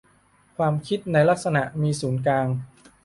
[0.57, 2.47] ความคิดในลักษณะ มีศูนย์กลาง